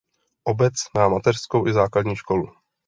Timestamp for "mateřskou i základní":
1.09-2.15